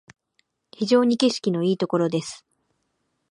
[0.71, 2.43] 非常に景色のいいところです